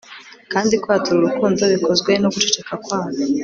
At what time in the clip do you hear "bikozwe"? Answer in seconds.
1.73-2.11